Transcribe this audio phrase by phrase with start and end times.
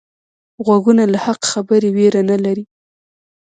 [0.65, 2.63] غوږونه له حق خبرې ویره نه لري